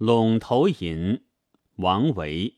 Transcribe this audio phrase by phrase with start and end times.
[0.00, 1.16] 陇头吟》
[1.76, 2.54] 王维。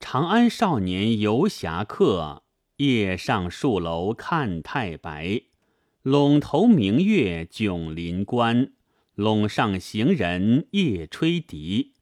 [0.00, 2.42] 长安少年游侠客，
[2.78, 5.42] 夜上戍楼看太白。
[6.02, 8.72] 陇头明月迥临关，
[9.14, 11.92] 陇上行人夜吹笛。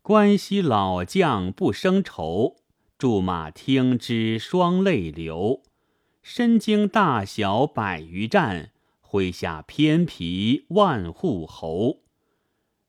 [0.00, 2.56] 关西老将不生愁，
[2.96, 5.62] 驻马听之双泪流。
[6.22, 8.70] 身经大小百余战，
[9.06, 12.05] 麾下偏疲万户侯。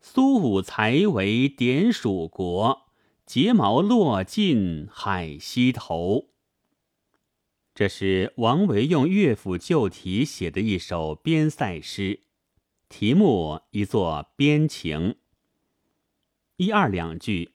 [0.09, 2.87] 苏武才为典属国。
[3.25, 6.29] 睫毛落尽海西头。
[7.75, 12.21] 这是王维用乐府旧题写的一首边塞诗，
[12.87, 15.17] 题目一作边情。
[16.55, 17.51] 一二两句，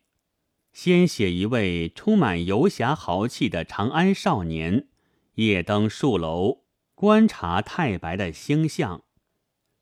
[0.75, 4.89] 先写一位充满游侠豪气的长安少年，
[5.37, 6.64] 夜登戍楼
[6.95, 9.03] 观察太白的星象，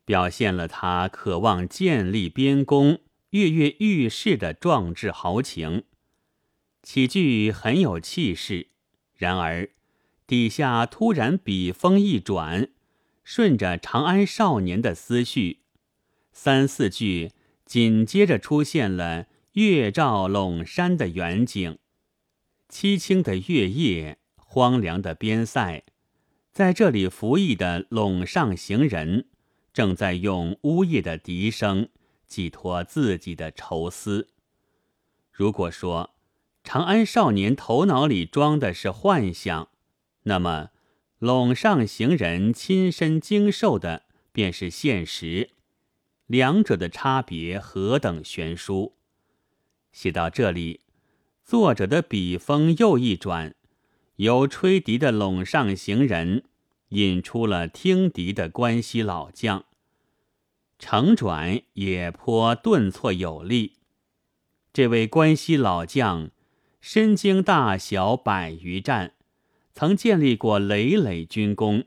[0.05, 3.01] 表现了他渴望建立边功。
[3.31, 5.85] 跃跃欲试的壮志豪情，
[6.83, 8.71] 起句很有气势。
[9.17, 9.71] 然而
[10.27, 12.71] 底下突然笔锋一转，
[13.23, 15.61] 顺着长安少年的思绪，
[16.33, 17.31] 三四句
[17.65, 21.79] 紧接着出现了月照陇山的远景。
[22.69, 25.85] 凄清的月夜，荒凉的边塞，
[26.51, 29.27] 在这里服役的陇上行人，
[29.73, 31.89] 正在用呜咽的笛声。
[32.27, 34.29] 寄托自己的愁思。
[35.33, 36.15] 如果说
[36.63, 39.69] 长安少年头脑里装的是幻想，
[40.23, 40.69] 那么
[41.19, 45.51] 陇上行人亲身经受的便是现实。
[46.29, 48.95] 两者的差别何等悬殊！
[49.91, 50.83] 写到这里，
[51.43, 53.57] 作者的笔锋又一转，
[54.17, 56.45] 由吹笛的陇上行人
[56.91, 59.65] 引出了听笛的关西老将。
[60.79, 63.77] 成转也颇顿挫有力。
[64.73, 66.31] 这位关西老将，
[66.81, 69.15] 身经大小百余战，
[69.75, 71.85] 曾建立过累累军功，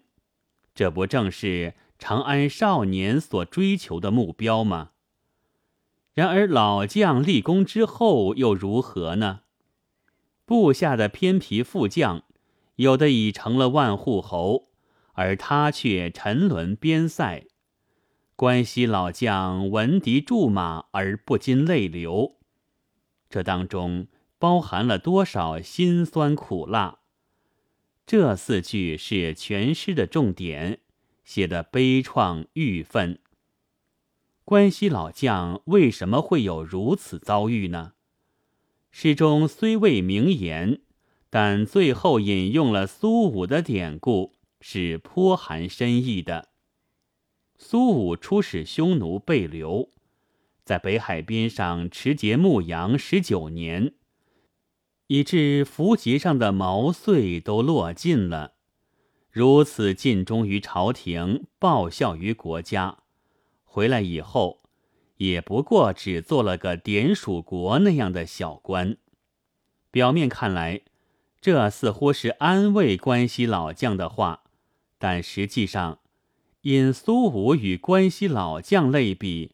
[0.76, 4.92] 这不正是长安少年所追求的目标吗？
[6.14, 9.42] 然而老将立功之后又如何呢？
[10.46, 12.22] 部下的偏皮副将，
[12.76, 14.68] 有的已成了万户侯，
[15.14, 17.46] 而他却沉沦边塞。
[18.36, 22.38] 关西老将闻笛驻马而不禁泪流，
[23.30, 24.08] 这当中
[24.38, 27.00] 包含了多少辛酸苦辣？
[28.06, 30.80] 这四句是全诗的重点，
[31.24, 33.20] 写的悲怆郁愤。
[34.44, 37.94] 关西老将为什么会有如此遭遇呢？
[38.92, 40.82] 诗中虽未明言，
[41.30, 44.34] 但最后引用了苏武的典故，
[44.66, 46.48] 是颇含深意的。
[47.58, 49.90] 苏武出使匈奴被流，
[50.64, 53.94] 在北海边上持节牧羊十九年，
[55.08, 58.54] 以致符节上的毛穗都落尽了。
[59.30, 63.00] 如此尽忠于朝廷，报效于国家，
[63.66, 64.62] 回来以后，
[65.18, 68.96] 也不过只做了个典属国那样的小官。
[69.92, 70.82] 表面看来，
[71.42, 74.43] 这似乎是安慰关西老将的话，
[75.04, 76.00] 但实际上。
[76.62, 79.52] 因苏武与关西老将类比，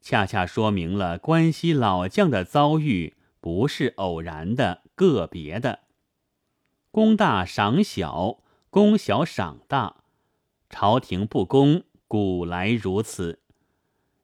[0.00, 5.82] 恰恰说明了关西老将的遭遇不是偶然的、个别的。
[6.90, 10.02] 功大赏小，功小赏大，
[10.68, 13.38] 朝廷不公，古来如此。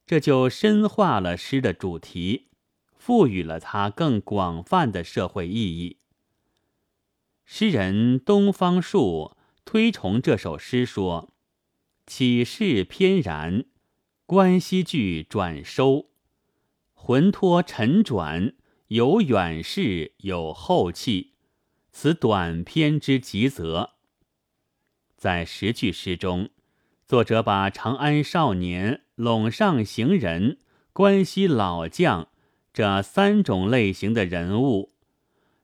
[0.05, 2.49] 这就深化了诗的主题，
[2.97, 5.99] 赋予了它更广泛的社会意义。
[7.45, 9.36] 诗人东方树
[9.67, 11.35] 推崇这首诗说。
[12.07, 13.65] 起事翩然，
[14.25, 16.11] 关西剧转收，
[16.95, 18.55] 魂托沉转，
[18.87, 21.33] 有远视，有后气，
[21.91, 23.95] 此短篇之极则。
[25.17, 26.51] 在十句诗中，
[27.05, 30.61] 作者把长安少年、陇上行人、
[30.93, 32.29] 关西老将
[32.73, 34.93] 这三种类型的人物，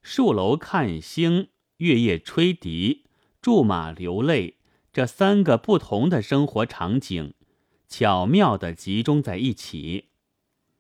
[0.03, 3.02] 戍楼看星，月夜吹笛，
[3.43, 4.57] 驻马流泪。
[4.93, 7.35] 这三个不同的生活场景，
[7.89, 10.11] 巧妙地集中在一起，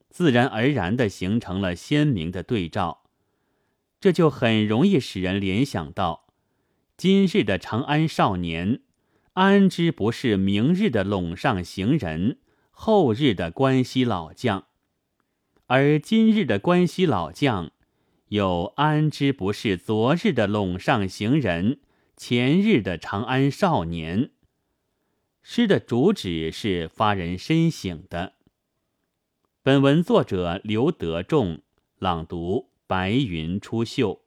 [0.08, 3.02] 自然而然地形成了鲜明的对照。
[3.98, 6.26] 这就很容易使人联想到，
[6.96, 8.80] 今日的长安少年，
[9.32, 12.38] 安知不是明日的陇上行人，
[12.70, 14.66] 后日的关西老将？
[15.68, 17.70] 而今日的关西老将，
[18.28, 21.80] 又安知不是昨日的陇上行人？
[22.24, 24.30] 前日的长安少年，
[25.42, 28.34] 诗的主旨是发人深省的。
[29.60, 31.62] 本文作者刘德仲
[31.98, 34.20] 朗读：白云出岫。